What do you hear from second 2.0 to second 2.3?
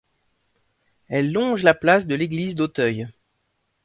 de